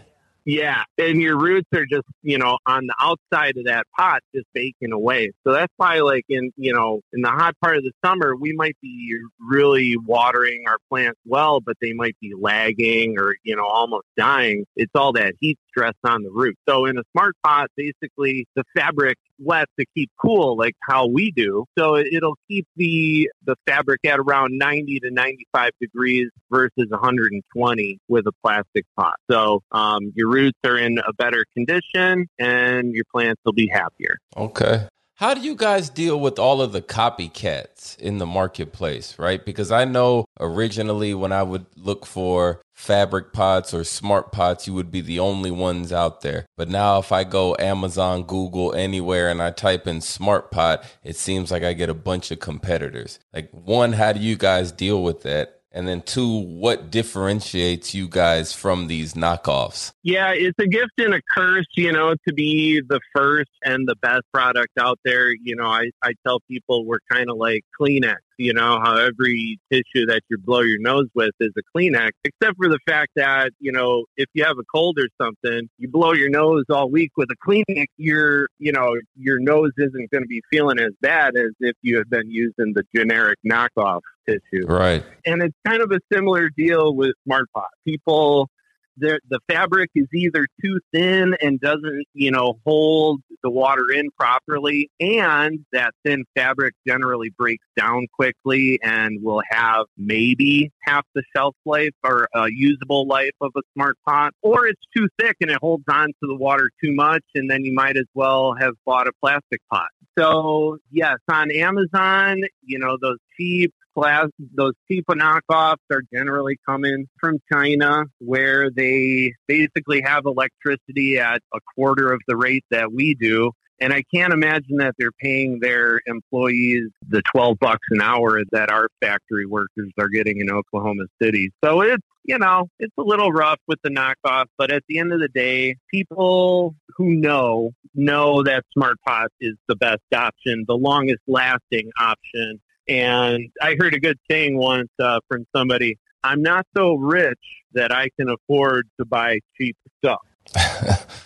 Yeah, 0.46 0.84
and 0.96 1.20
your 1.20 1.36
roots 1.36 1.66
are 1.74 1.86
just, 1.86 2.06
you 2.22 2.38
know, 2.38 2.58
on 2.64 2.86
the 2.86 2.94
outside 3.00 3.56
of 3.56 3.64
that 3.64 3.84
pot 3.98 4.20
just 4.32 4.46
baking 4.54 4.92
away. 4.92 5.32
So 5.44 5.52
that's 5.52 5.72
why 5.76 5.98
like 5.98 6.24
in, 6.28 6.52
you 6.56 6.72
know, 6.72 7.00
in 7.12 7.20
the 7.22 7.30
hot 7.30 7.56
part 7.60 7.78
of 7.78 7.82
the 7.82 7.90
summer, 8.04 8.36
we 8.36 8.52
might 8.52 8.76
be 8.80 9.18
really 9.40 9.96
watering 9.96 10.62
our 10.68 10.78
plants 10.88 11.18
well, 11.26 11.60
but 11.60 11.76
they 11.82 11.94
might 11.94 12.16
be 12.20 12.32
lagging 12.38 13.18
or, 13.18 13.34
you 13.42 13.56
know, 13.56 13.66
almost 13.66 14.06
dying. 14.16 14.64
It's 14.76 14.92
all 14.94 15.14
that 15.14 15.34
heat 15.40 15.58
stress 15.68 15.94
on 16.04 16.22
the 16.22 16.30
root. 16.30 16.56
So 16.68 16.86
in 16.86 16.96
a 16.96 17.02
smart 17.10 17.34
pot, 17.44 17.68
basically 17.76 18.46
the 18.54 18.62
fabric 18.76 19.18
wet 19.38 19.68
to 19.78 19.86
keep 19.94 20.10
cool 20.20 20.56
like 20.56 20.74
how 20.80 21.06
we 21.06 21.30
do. 21.30 21.64
So 21.78 21.96
it'll 21.96 22.38
keep 22.48 22.66
the 22.76 23.30
the 23.44 23.56
fabric 23.66 24.00
at 24.04 24.18
around 24.18 24.58
90 24.58 25.00
to 25.00 25.10
95 25.10 25.70
degrees 25.80 26.30
versus 26.50 26.86
120 26.88 27.98
with 28.08 28.26
a 28.26 28.32
plastic 28.42 28.84
pot. 28.96 29.16
So 29.30 29.62
um, 29.72 30.12
your 30.14 30.28
roots 30.36 30.58
are 30.64 30.76
in 30.76 30.98
a 30.98 31.12
better 31.14 31.44
condition 31.54 32.26
and 32.38 32.92
your 32.92 33.04
plants 33.10 33.40
will 33.44 33.52
be 33.52 33.68
happier. 33.68 34.18
Okay. 34.36 34.86
How 35.14 35.32
do 35.32 35.40
you 35.40 35.54
guys 35.54 35.88
deal 35.88 36.20
with 36.20 36.38
all 36.38 36.60
of 36.60 36.72
the 36.72 36.82
copycats 36.82 37.98
in 37.98 38.18
the 38.18 38.26
marketplace, 38.26 39.18
right? 39.18 39.42
Because 39.42 39.72
I 39.72 39.86
know 39.86 40.26
originally 40.38 41.14
when 41.14 41.32
I 41.32 41.42
would 41.42 41.64
look 41.74 42.04
for 42.04 42.60
fabric 42.74 43.32
pots 43.32 43.72
or 43.72 43.82
smart 43.82 44.30
pots, 44.30 44.66
you 44.66 44.74
would 44.74 44.90
be 44.90 45.00
the 45.00 45.18
only 45.18 45.50
ones 45.50 45.90
out 45.90 46.20
there. 46.20 46.44
But 46.58 46.68
now 46.68 46.98
if 46.98 47.12
I 47.12 47.24
go 47.24 47.56
Amazon, 47.58 48.24
Google, 48.24 48.74
anywhere 48.74 49.30
and 49.30 49.40
I 49.40 49.52
type 49.52 49.86
in 49.86 50.02
smart 50.02 50.50
pot, 50.50 50.84
it 51.02 51.16
seems 51.16 51.50
like 51.50 51.62
I 51.62 51.72
get 51.72 51.88
a 51.88 51.94
bunch 51.94 52.30
of 52.30 52.40
competitors. 52.40 53.18
Like 53.32 53.48
one, 53.52 53.94
how 53.94 54.12
do 54.12 54.20
you 54.20 54.36
guys 54.36 54.70
deal 54.70 55.02
with 55.02 55.22
that? 55.22 55.55
And 55.76 55.86
then 55.86 56.00
two, 56.00 56.38
what 56.40 56.90
differentiates 56.90 57.94
you 57.94 58.08
guys 58.08 58.54
from 58.54 58.86
these 58.86 59.12
knockoffs? 59.12 59.92
Yeah, 60.02 60.32
it's 60.32 60.58
a 60.58 60.66
gift 60.66 60.92
and 60.96 61.12
a 61.12 61.20
curse, 61.36 61.66
you 61.76 61.92
know, 61.92 62.14
to 62.26 62.32
be 62.32 62.80
the 62.80 62.98
first 63.14 63.50
and 63.62 63.86
the 63.86 63.94
best 63.96 64.22
product 64.32 64.72
out 64.80 64.98
there. 65.04 65.28
You 65.34 65.54
know, 65.54 65.66
I, 65.66 65.90
I 66.02 66.14
tell 66.26 66.40
people 66.50 66.86
we're 66.86 67.00
kind 67.12 67.28
of 67.28 67.36
like 67.36 67.62
Kleenex 67.78 68.16
you 68.38 68.52
know, 68.52 68.78
how 68.82 68.96
every 68.96 69.58
tissue 69.72 70.06
that 70.06 70.22
you 70.28 70.38
blow 70.38 70.60
your 70.60 70.78
nose 70.78 71.06
with 71.14 71.32
is 71.40 71.52
a 71.56 71.62
Kleenex, 71.76 72.10
except 72.24 72.56
for 72.56 72.68
the 72.68 72.78
fact 72.86 73.12
that, 73.16 73.50
you 73.58 73.72
know, 73.72 74.04
if 74.16 74.28
you 74.34 74.44
have 74.44 74.58
a 74.58 74.64
cold 74.72 74.98
or 74.98 75.08
something, 75.20 75.68
you 75.78 75.88
blow 75.88 76.12
your 76.12 76.28
nose 76.28 76.64
all 76.70 76.90
week 76.90 77.12
with 77.16 77.28
a 77.30 77.36
Kleenex, 77.48 77.86
your, 77.96 78.48
you 78.58 78.72
know, 78.72 78.96
your 79.16 79.38
nose 79.40 79.72
isn't 79.78 80.10
going 80.10 80.22
to 80.22 80.28
be 80.28 80.42
feeling 80.50 80.78
as 80.78 80.92
bad 81.00 81.36
as 81.36 81.52
if 81.60 81.76
you 81.82 81.96
had 81.96 82.10
been 82.10 82.30
using 82.30 82.72
the 82.74 82.84
generic 82.94 83.38
knockoff 83.46 84.00
tissue. 84.28 84.66
Right. 84.66 85.04
And 85.24 85.42
it's 85.42 85.56
kind 85.66 85.82
of 85.82 85.90
a 85.92 86.00
similar 86.12 86.50
deal 86.56 86.94
with 86.94 87.12
SmartPot. 87.28 87.68
People 87.86 88.48
the 88.96 89.40
fabric 89.48 89.90
is 89.94 90.06
either 90.14 90.46
too 90.62 90.80
thin 90.92 91.36
and 91.40 91.60
doesn't, 91.60 92.04
you 92.14 92.30
know, 92.30 92.58
hold 92.64 93.20
the 93.42 93.50
water 93.50 93.84
in 93.94 94.10
properly, 94.18 94.90
and 94.98 95.64
that 95.72 95.92
thin 96.04 96.24
fabric 96.34 96.74
generally 96.86 97.30
breaks 97.30 97.66
down 97.76 98.06
quickly 98.12 98.78
and 98.82 99.22
will 99.22 99.42
have 99.50 99.86
maybe 99.96 100.72
half 100.80 101.04
the 101.14 101.22
shelf 101.34 101.54
life 101.64 101.94
or 102.02 102.28
a 102.34 102.48
usable 102.50 103.06
life 103.06 103.34
of 103.40 103.52
a 103.56 103.62
smart 103.74 103.96
pot, 104.08 104.32
or 104.42 104.66
it's 104.66 104.82
too 104.96 105.08
thick 105.20 105.36
and 105.40 105.50
it 105.50 105.58
holds 105.60 105.84
on 105.90 106.08
to 106.08 106.26
the 106.26 106.34
water 106.34 106.70
too 106.82 106.94
much, 106.94 107.22
and 107.34 107.50
then 107.50 107.64
you 107.64 107.74
might 107.74 107.96
as 107.96 108.06
well 108.14 108.54
have 108.58 108.74
bought 108.84 109.06
a 109.06 109.12
plastic 109.22 109.60
pot. 109.70 109.88
So 110.18 110.78
yes, 110.90 111.18
on 111.30 111.50
Amazon, 111.50 112.42
you 112.62 112.78
know 112.78 112.96
those 113.00 113.18
those 113.38 114.72
cheap 114.88 115.04
knockoffs 115.08 115.76
are 115.90 116.02
generally 116.12 116.58
coming 116.66 117.06
from 117.18 117.38
China, 117.52 118.04
where 118.18 118.70
they 118.70 119.32
basically 119.46 120.02
have 120.02 120.24
electricity 120.26 121.18
at 121.18 121.40
a 121.54 121.58
quarter 121.74 122.12
of 122.12 122.20
the 122.28 122.36
rate 122.36 122.64
that 122.70 122.92
we 122.92 123.14
do. 123.14 123.52
And 123.80 123.92
I 123.92 124.02
can't 124.14 124.32
imagine 124.32 124.78
that 124.78 124.94
they're 124.98 125.12
paying 125.20 125.58
their 125.60 126.00
employees 126.06 126.88
the 127.08 127.22
12 127.34 127.58
bucks 127.58 127.86
an 127.90 128.00
hour 128.00 128.40
that 128.52 128.70
our 128.70 128.88
factory 129.02 129.44
workers 129.44 129.92
are 129.98 130.08
getting 130.08 130.40
in 130.40 130.50
Oklahoma 130.50 131.04
City. 131.20 131.50
So 131.62 131.82
it's, 131.82 132.02
you 132.24 132.38
know, 132.38 132.68
it's 132.78 132.94
a 132.98 133.02
little 133.02 133.30
rough 133.30 133.60
with 133.68 133.78
the 133.84 133.90
knockoff, 133.90 134.46
but 134.56 134.72
at 134.72 134.82
the 134.88 134.98
end 134.98 135.12
of 135.12 135.20
the 135.20 135.28
day, 135.28 135.76
people 135.90 136.74
who 136.96 137.14
know 137.14 137.72
know 137.94 138.42
that 138.42 138.64
Smart 138.72 138.96
Pot 139.06 139.28
is 139.40 139.54
the 139.68 139.76
best 139.76 140.02
option, 140.14 140.64
the 140.66 140.76
longest 140.76 141.22
lasting 141.26 141.90
option. 142.00 142.60
And 142.88 143.50
I 143.60 143.76
heard 143.78 143.94
a 143.94 144.00
good 144.00 144.18
saying 144.30 144.56
once 144.56 144.90
uh, 144.98 145.20
from 145.28 145.46
somebody, 145.54 145.98
I'm 146.22 146.42
not 146.42 146.66
so 146.76 146.94
rich 146.94 147.38
that 147.72 147.92
I 147.92 148.08
can 148.18 148.28
afford 148.28 148.88
to 148.98 149.04
buy 149.04 149.40
cheap 149.56 149.76
stuff. 149.98 150.22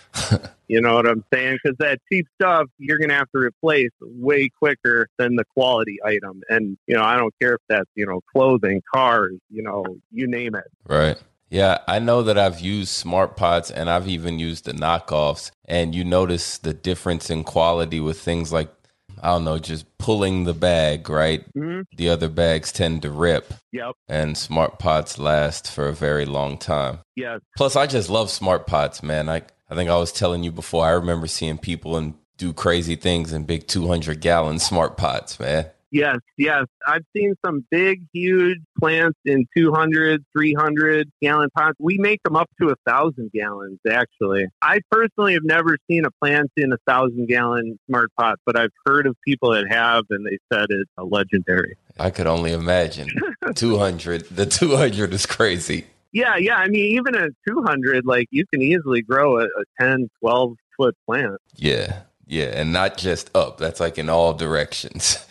You 0.71 0.79
know 0.79 0.95
what 0.95 1.05
I'm 1.05 1.25
saying? 1.33 1.57
Because 1.61 1.77
that 1.79 1.99
cheap 2.09 2.27
stuff 2.39 2.67
you're 2.77 2.97
going 2.97 3.09
to 3.09 3.15
have 3.15 3.29
to 3.35 3.39
replace 3.39 3.89
way 3.99 4.47
quicker 4.47 5.09
than 5.17 5.35
the 5.35 5.43
quality 5.43 5.97
item. 6.01 6.43
And, 6.47 6.77
you 6.87 6.95
know, 6.95 7.03
I 7.03 7.17
don't 7.17 7.33
care 7.41 7.55
if 7.55 7.61
that's, 7.67 7.89
you 7.93 8.05
know, 8.05 8.21
clothing, 8.31 8.81
cars, 8.95 9.33
you 9.49 9.63
know, 9.63 9.83
you 10.13 10.27
name 10.27 10.55
it. 10.55 10.71
Right. 10.87 11.21
Yeah, 11.49 11.79
I 11.89 11.99
know 11.99 12.23
that 12.23 12.37
I've 12.37 12.61
used 12.61 12.87
smart 12.87 13.35
pots 13.35 13.69
and 13.69 13.89
I've 13.89 14.07
even 14.07 14.39
used 14.39 14.63
the 14.63 14.71
knockoffs. 14.71 15.51
And 15.65 15.93
you 15.93 16.05
notice 16.05 16.57
the 16.57 16.73
difference 16.73 17.29
in 17.29 17.43
quality 17.43 17.99
with 17.99 18.21
things 18.21 18.53
like, 18.53 18.73
I 19.21 19.27
don't 19.27 19.43
know, 19.43 19.59
just 19.59 19.85
pulling 19.97 20.45
the 20.45 20.53
bag, 20.53 21.09
right? 21.09 21.45
Mm-hmm. 21.53 21.81
The 21.95 22.09
other 22.09 22.27
bags 22.27 22.71
tend 22.71 23.03
to 23.03 23.11
rip. 23.11 23.53
Yep. 23.71 23.93
And 24.07 24.37
smart 24.37 24.79
pots 24.79 25.19
last 25.19 25.71
for 25.71 25.87
a 25.87 25.93
very 25.93 26.25
long 26.25 26.57
time. 26.57 26.99
Yes. 27.15 27.39
Plus, 27.55 27.75
I 27.75 27.87
just 27.87 28.09
love 28.09 28.29
smart 28.29 28.65
pots, 28.65 29.03
man. 29.03 29.29
I, 29.29 29.43
I 29.69 29.75
think 29.75 29.89
I 29.89 29.97
was 29.97 30.11
telling 30.11 30.43
you 30.43 30.51
before, 30.51 30.85
I 30.85 30.91
remember 30.91 31.27
seeing 31.27 31.57
people 31.57 31.97
and 31.97 32.15
do 32.37 32.51
crazy 32.53 32.95
things 32.95 33.31
in 33.31 33.43
big 33.43 33.67
200 33.67 34.19
gallon 34.19 34.57
smart 34.57 34.97
pots, 34.97 35.39
man. 35.39 35.67
Yes, 35.91 36.19
yes. 36.37 36.65
I've 36.87 37.03
seen 37.15 37.35
some 37.45 37.65
big, 37.69 38.03
huge 38.13 38.59
plants 38.79 39.19
in 39.25 39.45
200, 39.55 40.23
300 40.31 41.11
gallon 41.21 41.49
pots. 41.55 41.75
We 41.79 41.97
make 41.97 42.23
them 42.23 42.37
up 42.37 42.49
to 42.61 42.69
a 42.69 42.75
thousand 42.87 43.31
gallons, 43.33 43.79
actually. 43.89 44.47
I 44.61 44.79
personally 44.89 45.33
have 45.33 45.43
never 45.43 45.77
seen 45.89 46.05
a 46.05 46.11
plant 46.11 46.49
in 46.55 46.71
a 46.71 46.77
thousand 46.87 47.27
gallon 47.27 47.77
smart 47.87 48.09
pot, 48.17 48.39
but 48.45 48.57
I've 48.57 48.71
heard 48.85 49.05
of 49.05 49.17
people 49.25 49.51
that 49.51 49.69
have, 49.69 50.05
and 50.09 50.25
they 50.25 50.37
said 50.51 50.67
it's 50.69 50.89
a 50.97 51.03
legendary. 51.03 51.75
I 51.99 52.09
could 52.09 52.27
only 52.27 52.53
imagine. 52.53 53.09
200, 53.55 54.27
the 54.29 54.45
200 54.45 55.13
is 55.13 55.25
crazy. 55.25 55.85
Yeah, 56.13 56.37
yeah. 56.37 56.55
I 56.55 56.67
mean, 56.67 56.97
even 56.97 57.15
at 57.15 57.31
200, 57.47 58.05
like 58.05 58.27
you 58.31 58.45
can 58.47 58.61
easily 58.61 59.01
grow 59.01 59.39
a, 59.39 59.43
a 59.43 59.63
10, 59.79 60.09
12 60.21 60.53
foot 60.77 60.95
plant. 61.05 61.37
Yeah, 61.55 62.01
yeah. 62.27 62.51
And 62.53 62.71
not 62.71 62.97
just 62.97 63.29
up, 63.35 63.57
that's 63.57 63.79
like 63.79 63.97
in 63.97 64.09
all 64.09 64.33
directions. 64.33 65.25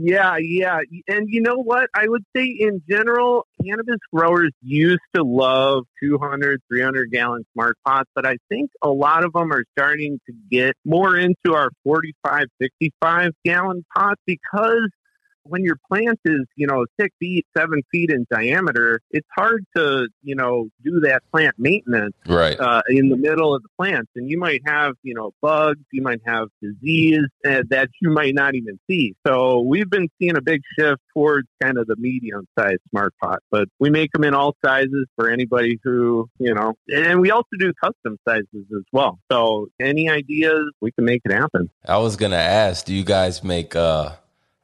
Yeah, 0.00 0.36
yeah. 0.40 0.78
And 1.08 1.28
you 1.28 1.40
know 1.40 1.56
what? 1.56 1.88
I 1.92 2.06
would 2.06 2.22
say 2.36 2.44
in 2.44 2.82
general, 2.88 3.46
cannabis 3.64 3.98
growers 4.14 4.52
used 4.62 5.00
to 5.16 5.24
love 5.24 5.86
200, 6.00 6.60
300 6.68 7.10
gallon 7.10 7.44
smart 7.52 7.76
pots, 7.84 8.08
but 8.14 8.24
I 8.24 8.36
think 8.48 8.70
a 8.80 8.90
lot 8.90 9.24
of 9.24 9.32
them 9.32 9.52
are 9.52 9.64
starting 9.76 10.20
to 10.26 10.32
get 10.52 10.74
more 10.84 11.16
into 11.16 11.54
our 11.54 11.70
45, 11.82 12.46
65 12.62 13.32
gallon 13.44 13.84
pots 13.96 14.20
because 14.24 14.88
when 15.48 15.64
your 15.64 15.76
plant 15.90 16.20
is, 16.24 16.40
you 16.56 16.66
know, 16.66 16.86
six 17.00 17.14
feet, 17.18 17.46
seven 17.56 17.82
feet 17.90 18.10
in 18.10 18.26
diameter, 18.30 19.00
it's 19.10 19.26
hard 19.36 19.64
to, 19.76 20.08
you 20.22 20.34
know, 20.34 20.68
do 20.84 21.00
that 21.00 21.22
plant 21.30 21.54
maintenance 21.58 22.14
right 22.26 22.58
uh, 22.58 22.82
in 22.88 23.08
the 23.08 23.16
middle 23.16 23.54
of 23.54 23.62
the 23.62 23.68
plants. 23.78 24.10
And 24.14 24.30
you 24.30 24.38
might 24.38 24.62
have, 24.66 24.92
you 25.02 25.14
know, 25.14 25.32
bugs, 25.40 25.80
you 25.92 26.02
might 26.02 26.20
have 26.26 26.48
disease 26.62 27.26
uh, 27.46 27.62
that 27.70 27.88
you 28.00 28.10
might 28.10 28.34
not 28.34 28.54
even 28.54 28.78
see. 28.88 29.14
So 29.26 29.60
we've 29.60 29.88
been 29.88 30.08
seeing 30.20 30.36
a 30.36 30.42
big 30.42 30.60
shift 30.78 31.00
towards 31.12 31.48
kind 31.62 31.78
of 31.78 31.86
the 31.86 31.96
medium 31.96 32.46
sized 32.58 32.80
smart 32.90 33.14
pot, 33.22 33.40
but 33.50 33.68
we 33.78 33.90
make 33.90 34.12
them 34.12 34.24
in 34.24 34.34
all 34.34 34.54
sizes 34.64 35.06
for 35.16 35.30
anybody 35.30 35.78
who, 35.82 36.28
you 36.38 36.54
know, 36.54 36.74
and 36.88 37.20
we 37.20 37.30
also 37.30 37.48
do 37.58 37.72
custom 37.82 38.18
sizes 38.28 38.46
as 38.76 38.84
well. 38.92 39.18
So 39.30 39.68
any 39.80 40.08
ideas, 40.08 40.70
we 40.80 40.92
can 40.92 41.04
make 41.04 41.22
it 41.24 41.32
happen. 41.32 41.70
I 41.86 41.98
was 41.98 42.16
going 42.16 42.32
to 42.32 42.38
ask, 42.38 42.84
do 42.84 42.94
you 42.94 43.04
guys 43.04 43.42
make, 43.42 43.74
uh, 43.74 44.12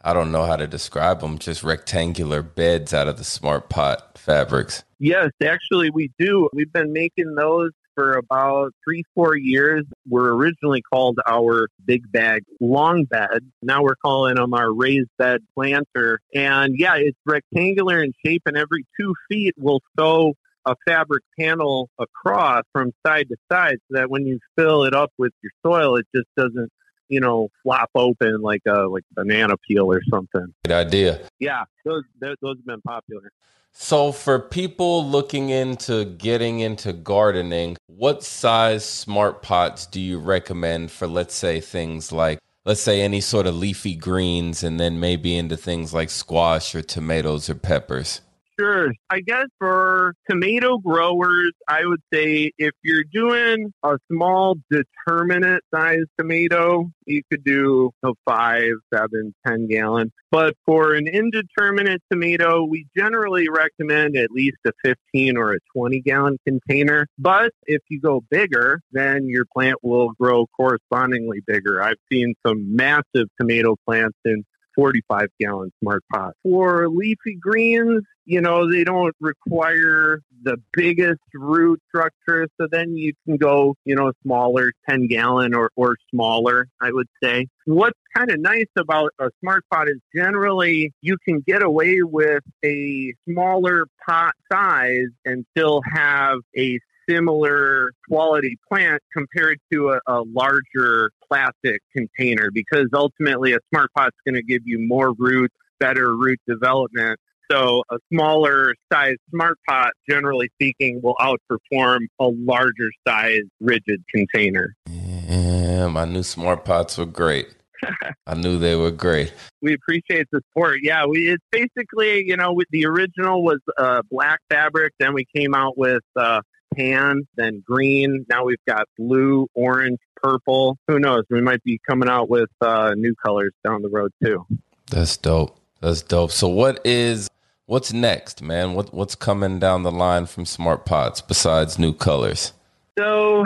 I 0.06 0.12
don't 0.12 0.30
know 0.30 0.44
how 0.44 0.56
to 0.56 0.66
describe 0.66 1.20
them, 1.20 1.38
just 1.38 1.64
rectangular 1.64 2.42
beds 2.42 2.92
out 2.92 3.08
of 3.08 3.16
the 3.16 3.24
smart 3.24 3.70
pot 3.70 4.18
fabrics. 4.18 4.84
Yes, 4.98 5.30
actually, 5.42 5.88
we 5.88 6.12
do. 6.18 6.50
We've 6.52 6.70
been 6.70 6.92
making 6.92 7.34
those 7.36 7.70
for 7.94 8.12
about 8.12 8.74
three, 8.84 9.04
four 9.14 9.34
years. 9.34 9.84
We 10.06 10.20
were 10.20 10.36
originally 10.36 10.82
called 10.82 11.20
our 11.26 11.68
big 11.86 12.12
bag 12.12 12.42
long 12.60 13.04
bed. 13.04 13.50
Now 13.62 13.82
we're 13.82 13.96
calling 13.96 14.34
them 14.34 14.52
our 14.52 14.70
raised 14.70 15.08
bed 15.16 15.40
planter. 15.54 16.20
And 16.34 16.74
yeah, 16.78 16.96
it's 16.96 17.18
rectangular 17.24 18.02
in 18.02 18.12
shape, 18.24 18.42
and 18.44 18.58
every 18.58 18.84
two 19.00 19.14
feet 19.30 19.54
we'll 19.56 19.80
sew 19.98 20.34
a 20.66 20.74
fabric 20.86 21.22
panel 21.38 21.88
across 21.98 22.64
from 22.72 22.92
side 23.06 23.28
to 23.30 23.36
side 23.50 23.78
so 23.88 23.98
that 23.98 24.10
when 24.10 24.26
you 24.26 24.38
fill 24.56 24.84
it 24.84 24.94
up 24.94 25.12
with 25.16 25.32
your 25.42 25.52
soil, 25.64 25.96
it 25.96 26.06
just 26.14 26.28
doesn't 26.36 26.70
you 27.14 27.20
know, 27.20 27.48
flop 27.62 27.90
open 27.94 28.42
like 28.42 28.62
a 28.66 28.80
like 28.94 29.04
banana 29.12 29.56
peel 29.56 29.90
or 29.92 30.02
something. 30.10 30.52
Good 30.64 30.72
idea. 30.72 31.20
Yeah, 31.38 31.64
those 31.84 32.02
those 32.20 32.36
have 32.42 32.66
been 32.66 32.82
popular. 32.82 33.30
So, 33.76 34.12
for 34.12 34.38
people 34.38 35.04
looking 35.04 35.48
into 35.50 36.04
getting 36.04 36.60
into 36.60 36.92
gardening, 36.92 37.76
what 37.86 38.22
size 38.22 38.84
smart 38.84 39.42
pots 39.42 39.86
do 39.86 40.00
you 40.00 40.18
recommend 40.18 40.92
for, 40.92 41.08
let's 41.08 41.34
say, 41.34 41.60
things 41.60 42.12
like, 42.12 42.38
let's 42.64 42.80
say, 42.80 43.00
any 43.00 43.20
sort 43.20 43.48
of 43.48 43.56
leafy 43.56 43.96
greens, 43.96 44.62
and 44.62 44.78
then 44.78 45.00
maybe 45.00 45.36
into 45.36 45.56
things 45.56 45.92
like 45.92 46.10
squash 46.10 46.74
or 46.74 46.82
tomatoes 46.82 47.50
or 47.50 47.56
peppers? 47.56 48.20
Sure. 48.58 48.92
I 49.10 49.20
guess 49.20 49.46
for 49.58 50.14
tomato 50.30 50.78
growers, 50.78 51.52
I 51.66 51.84
would 51.84 52.02
say 52.12 52.52
if 52.56 52.72
you're 52.84 53.04
doing 53.12 53.72
a 53.82 53.98
small 54.10 54.56
determinate 54.70 55.62
size 55.74 56.04
tomato, 56.18 56.90
you 57.04 57.22
could 57.30 57.42
do 57.42 57.90
a 58.04 58.12
five, 58.24 58.74
seven, 58.94 59.34
ten 59.46 59.66
gallon. 59.66 60.12
But 60.30 60.54
for 60.66 60.94
an 60.94 61.06
indeterminate 61.08 62.02
tomato, 62.10 62.64
we 62.64 62.86
generally 62.96 63.48
recommend 63.48 64.16
at 64.16 64.30
least 64.30 64.58
a 64.66 64.72
15 64.84 65.36
or 65.36 65.52
a 65.52 65.58
20 65.76 66.00
gallon 66.00 66.38
container. 66.46 67.06
But 67.18 67.52
if 67.66 67.82
you 67.88 68.00
go 68.00 68.20
bigger, 68.30 68.80
then 68.92 69.26
your 69.28 69.44
plant 69.52 69.76
will 69.82 70.10
grow 70.18 70.46
correspondingly 70.56 71.40
bigger. 71.46 71.82
I've 71.82 71.98
seen 72.10 72.34
some 72.46 72.74
massive 72.74 73.28
tomato 73.40 73.76
plants 73.86 74.18
in 74.24 74.44
45 74.74 75.28
gallon 75.40 75.72
smart 75.80 76.02
pot. 76.12 76.34
For 76.42 76.88
leafy 76.88 77.36
greens, 77.40 78.02
you 78.24 78.40
know, 78.40 78.70
they 78.70 78.84
don't 78.84 79.14
require 79.20 80.20
the 80.42 80.56
biggest 80.72 81.20
root 81.34 81.80
structure. 81.88 82.48
So 82.60 82.66
then 82.70 82.96
you 82.96 83.12
can 83.24 83.36
go, 83.36 83.74
you 83.84 83.94
know, 83.94 84.12
smaller, 84.22 84.72
10 84.88 85.08
gallon 85.08 85.54
or, 85.54 85.70
or 85.76 85.96
smaller, 86.10 86.68
I 86.80 86.90
would 86.90 87.08
say. 87.22 87.46
What's 87.66 87.98
kind 88.16 88.30
of 88.30 88.40
nice 88.40 88.66
about 88.78 89.10
a 89.18 89.30
smart 89.40 89.64
pot 89.72 89.88
is 89.88 89.98
generally 90.14 90.92
you 91.00 91.16
can 91.24 91.40
get 91.46 91.62
away 91.62 92.00
with 92.02 92.42
a 92.64 93.14
smaller 93.28 93.86
pot 94.06 94.34
size 94.50 95.08
and 95.24 95.44
still 95.56 95.82
have 95.92 96.38
a 96.56 96.78
similar 97.08 97.92
quality 98.08 98.58
plant 98.68 99.02
compared 99.12 99.58
to 99.72 99.90
a, 99.90 100.00
a 100.06 100.22
larger 100.22 101.10
plastic 101.28 101.80
container 101.96 102.50
because 102.52 102.86
ultimately 102.92 103.52
a 103.52 103.58
smart 103.72 103.90
pot's 103.96 104.16
going 104.26 104.34
to 104.34 104.42
give 104.42 104.62
you 104.64 104.78
more 104.78 105.12
roots, 105.18 105.54
better 105.78 106.16
root 106.16 106.40
development. 106.46 107.18
So 107.50 107.82
a 107.90 107.98
smaller 108.12 108.74
size 108.92 109.16
smart 109.30 109.58
pot, 109.68 109.90
generally 110.08 110.48
speaking, 110.54 111.00
will 111.02 111.16
outperform 111.16 112.06
a 112.18 112.28
larger 112.28 112.90
size 113.06 113.42
rigid 113.60 114.02
container. 114.08 114.74
Yeah, 114.88 115.88
my 115.88 116.06
new 116.06 116.22
smart 116.22 116.64
pots 116.64 116.96
were 116.96 117.04
great. 117.04 117.54
I 118.26 118.34
knew 118.34 118.58
they 118.58 118.76
were 118.76 118.90
great. 118.90 119.32
We 119.60 119.74
appreciate 119.74 120.26
the 120.32 120.40
support. 120.48 120.78
Yeah, 120.82 121.06
we 121.06 121.30
it's 121.30 121.44
basically 121.50 122.24
you 122.24 122.36
know 122.36 122.52
with 122.52 122.68
the 122.70 122.86
original 122.86 123.42
was 123.42 123.60
uh, 123.76 124.02
black 124.10 124.40
fabric. 124.48 124.92
Then 124.98 125.14
we 125.14 125.26
came 125.34 125.54
out 125.54 125.76
with 125.76 126.02
uh, 126.16 126.40
tan, 126.76 127.26
then 127.36 127.62
green. 127.66 128.26
Now 128.28 128.44
we've 128.44 128.64
got 128.66 128.88
blue, 128.98 129.48
orange, 129.54 129.98
purple. 130.16 130.78
Who 130.88 130.98
knows? 130.98 131.24
We 131.30 131.40
might 131.40 131.62
be 131.64 131.80
coming 131.88 132.08
out 132.08 132.28
with 132.28 132.50
uh, 132.60 132.94
new 132.96 133.14
colors 133.14 133.52
down 133.64 133.82
the 133.82 133.88
road 133.88 134.12
too. 134.22 134.46
That's 134.90 135.16
dope. 135.16 135.58
That's 135.80 136.02
dope. 136.02 136.30
So 136.32 136.48
what 136.48 136.80
is 136.84 137.28
what's 137.66 137.92
next, 137.92 138.42
man? 138.42 138.74
What 138.74 138.92
what's 138.92 139.14
coming 139.14 139.58
down 139.58 139.82
the 139.82 139.92
line 139.92 140.26
from 140.26 140.46
Smart 140.46 140.86
Pots 140.86 141.20
besides 141.20 141.78
new 141.78 141.92
colors? 141.92 142.52
So 142.98 143.44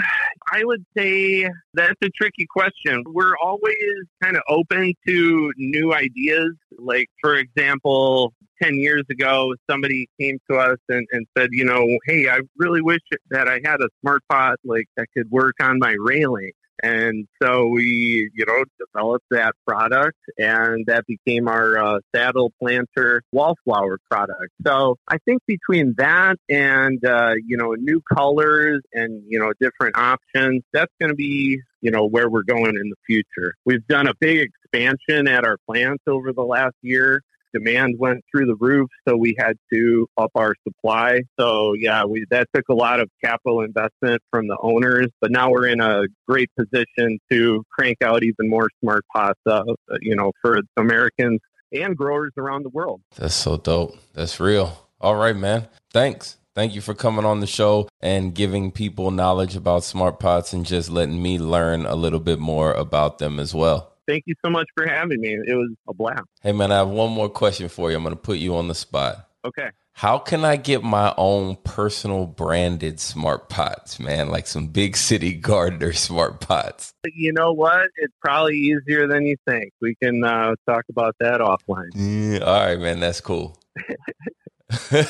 I 0.53 0.65
would 0.65 0.85
say 0.97 1.49
that's 1.75 1.99
a 2.03 2.09
tricky 2.11 2.47
question. 2.49 3.03
We're 3.07 3.37
always 3.43 4.05
kind 4.23 4.37
of 4.37 4.43
open 4.49 4.95
to 5.07 5.53
new 5.57 5.93
ideas. 5.93 6.53
Like, 6.79 7.09
for 7.21 7.35
example, 7.35 8.33
10 8.63 8.75
years 8.75 9.05
ago, 9.11 9.55
somebody 9.71 10.09
came 10.21 10.39
to 10.51 10.57
us 10.57 10.79
and, 10.89 11.07
and 11.13 11.27
said, 11.37 11.51
you 11.53 11.65
know, 11.65 11.87
hey, 12.07 12.29
I 12.29 12.41
really 12.57 12.83
wish 12.83 13.01
that 13.31 13.49
I 13.49 13.61
had 13.65 13.81
a 13.81 13.89
smart 14.01 14.23
pot 14.29 14.59
like 14.65 14.87
that 14.97 15.07
could 15.17 15.31
work 15.31 15.55
on 15.61 15.79
my 15.79 15.95
railing. 15.99 16.53
And 16.83 17.27
so 17.43 17.67
we, 17.67 18.31
you 18.35 18.47
know, 18.47 18.65
developed 18.79 19.27
that 19.31 19.55
product 19.67 20.19
and 20.39 20.87
that 20.87 21.05
became 21.07 21.49
our 21.49 21.79
uh, 21.79 21.99
saddle 22.15 22.53
planter 22.61 23.23
wallflower 23.33 23.99
product. 24.11 24.53
So 24.67 24.97
I 25.09 25.19
think 25.25 25.43
between 25.47 25.95
that 25.99 26.37
and, 26.49 27.05
uh, 27.05 27.35
you 27.47 27.57
know, 27.57 27.75
new 27.75 28.01
colors 28.13 28.83
and, 28.93 29.23
you 29.27 29.39
know, 29.39 29.53
different 29.61 29.97
options, 29.97 30.63
that's 30.73 30.93
going 31.01 31.11
to 31.11 31.17
be, 31.17 31.61
you 31.81 31.91
know, 31.91 32.07
where 32.07 32.29
we're 32.29 32.43
going 32.43 32.77
in 32.77 32.91
the 32.91 32.97
future. 33.07 33.55
We've 33.65 33.87
done 33.87 34.07
a 34.07 34.15
big 34.21 34.49
expansion 34.49 35.27
at 35.29 35.45
our 35.45 35.57
plants 35.67 36.05
over 36.07 36.33
the 36.33 36.43
last 36.43 36.75
year 36.83 37.23
demand 37.53 37.97
went 37.99 38.25
through 38.31 38.47
the 38.47 38.57
roof, 38.57 38.89
so 39.07 39.17
we 39.17 39.35
had 39.39 39.57
to 39.73 40.07
up 40.17 40.31
our 40.35 40.55
supply. 40.67 41.21
So 41.39 41.75
yeah, 41.75 42.05
we 42.05 42.25
that 42.31 42.49
took 42.55 42.69
a 42.69 42.75
lot 42.75 43.01
of 43.01 43.09
capital 43.23 43.63
investment 43.63 44.23
from 44.31 44.49
the 44.49 44.57
owners, 44.61 45.09
but 45.21 45.31
now 45.31 45.51
we're 45.51 45.67
in 45.67 45.81
a 45.81 46.03
great 46.29 46.51
position 46.59 47.19
to 47.31 47.65
crank 47.71 47.99
out 48.03 48.23
even 48.23 48.49
more 48.49 48.69
smart 48.83 49.05
pots, 49.15 49.41
uh, 49.47 49.63
you 50.01 50.17
know, 50.17 50.33
for 50.43 50.61
Americans 50.77 51.41
and 51.73 51.97
growers 51.97 52.33
around 52.37 52.65
the 52.65 52.71
world. 52.71 53.01
That's 53.17 53.35
so 53.35 53.57
dope. 53.57 53.97
That's 54.15 54.41
real. 54.41 54.87
All 55.01 55.17
right, 55.17 55.37
man. 55.37 55.69
Thanks. 55.93 56.37
Thank 56.55 56.75
you 56.75 56.81
for 56.81 56.93
coming 56.93 57.25
on 57.25 57.39
the 57.39 57.47
show 57.47 57.89
and 58.01 58.35
giving 58.35 58.73
people 58.73 59.13
knowledge 59.13 59.55
about 59.55 59.85
smart 59.85 60.19
pots 60.19 60.53
and 60.53 60.67
just 60.67 60.91
letting 60.91 61.23
me 61.23 61.39
learn 61.39 61.87
a 61.87 61.95
little 61.95 62.19
bit 62.19 62.41
more 62.41 62.73
about 62.73 63.19
them 63.19 63.39
as 63.39 63.55
well 63.55 63.98
thank 64.09 64.25
you 64.27 64.35
so 64.45 64.51
much 64.51 64.67
for 64.75 64.87
having 64.87 65.21
me. 65.21 65.35
It 65.35 65.55
was 65.55 65.71
a 65.89 65.95
blast. 65.95 66.25
Hey, 66.43 66.53
man, 66.53 66.73
I 66.73 66.77
have 66.79 66.89
one 66.89 67.13
more 67.13 67.29
question 67.29 67.69
for 67.69 67.91
you. 67.91 67.97
I'm 67.97 68.03
going 68.03 68.15
to 68.15 68.21
put 68.21 68.39
you 68.39 68.57
on 68.57 68.67
the 68.67 68.75
spot. 68.75 69.29
Okay. 69.45 69.71
How 69.93 70.19
can 70.19 70.45
I 70.45 70.57
get 70.57 70.85
my 70.85 71.13
own 71.17 71.57
personal 71.65 72.27
branded 72.27 73.01
smart 73.01 73.49
pots, 73.49 73.99
man? 73.99 74.29
Like 74.29 74.47
some 74.47 74.69
big 74.69 74.97
city 74.97 75.35
gardener 75.35 75.93
smart 75.93 76.41
pots. 76.41 76.95
You 77.05 77.33
know 77.33 77.53
what? 77.53 77.89
It's 77.97 78.15
probably 78.21 78.57
easier 78.57 79.07
than 79.09 79.27
you 79.27 79.37
think. 79.49 79.73
We 79.81 79.97
can 80.01 80.25
uh, 80.25 80.55
talk 80.69 80.85
about 80.89 81.17
that 81.21 81.41
offline. 81.41 81.91
Yeah, 81.95 82.39
all 82.39 82.67
right, 82.67 82.79
man. 82.79 83.01
That's 83.01 83.21
cool. 83.21 83.59
all 84.93 85.03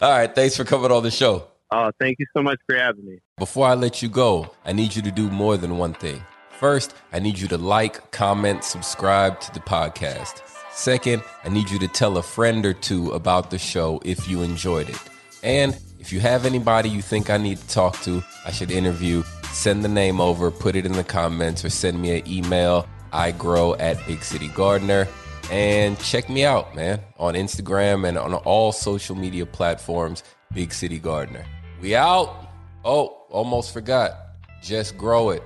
right. 0.00 0.34
Thanks 0.34 0.56
for 0.56 0.64
coming 0.64 0.90
on 0.90 1.02
the 1.02 1.10
show. 1.10 1.48
Oh, 1.70 1.90
thank 2.00 2.18
you 2.18 2.26
so 2.36 2.42
much 2.42 2.58
for 2.68 2.76
having 2.76 3.06
me. 3.06 3.18
Before 3.36 3.66
I 3.66 3.74
let 3.74 4.02
you 4.02 4.08
go, 4.08 4.52
I 4.64 4.72
need 4.72 4.94
you 4.94 5.02
to 5.02 5.10
do 5.10 5.30
more 5.30 5.56
than 5.56 5.78
one 5.78 5.94
thing. 5.94 6.22
First, 6.64 6.94
I 7.12 7.18
need 7.18 7.38
you 7.38 7.46
to 7.48 7.58
like, 7.58 8.10
comment, 8.10 8.64
subscribe 8.64 9.38
to 9.42 9.52
the 9.52 9.60
podcast. 9.60 10.40
Second, 10.72 11.22
I 11.44 11.50
need 11.50 11.68
you 11.68 11.78
to 11.78 11.88
tell 11.88 12.16
a 12.16 12.22
friend 12.22 12.64
or 12.64 12.72
two 12.72 13.10
about 13.10 13.50
the 13.50 13.58
show 13.58 14.00
if 14.02 14.26
you 14.26 14.40
enjoyed 14.40 14.88
it. 14.88 14.98
And 15.42 15.78
if 16.00 16.10
you 16.10 16.20
have 16.20 16.46
anybody 16.46 16.88
you 16.88 17.02
think 17.02 17.28
I 17.28 17.36
need 17.36 17.58
to 17.58 17.68
talk 17.68 18.00
to, 18.04 18.24
I 18.46 18.50
should 18.50 18.70
interview, 18.70 19.24
send 19.52 19.84
the 19.84 19.90
name 19.90 20.22
over, 20.22 20.50
put 20.50 20.74
it 20.74 20.86
in 20.86 20.92
the 20.92 21.04
comments, 21.04 21.66
or 21.66 21.68
send 21.68 22.00
me 22.00 22.18
an 22.18 22.26
email. 22.26 22.88
I 23.12 23.32
grow 23.32 23.74
at 23.74 23.98
Big 24.06 24.24
City 24.24 24.48
Gardener. 24.48 25.06
And 25.50 25.98
check 25.98 26.30
me 26.30 26.46
out, 26.46 26.74
man, 26.74 26.98
on 27.18 27.34
Instagram 27.34 28.08
and 28.08 28.16
on 28.16 28.32
all 28.32 28.72
social 28.72 29.16
media 29.16 29.44
platforms, 29.44 30.22
Big 30.54 30.72
City 30.72 30.98
Gardener. 30.98 31.44
We 31.82 31.94
out. 31.94 32.48
Oh, 32.86 33.26
almost 33.28 33.74
forgot. 33.74 34.16
Just 34.62 34.96
grow 34.96 35.28
it. 35.28 35.42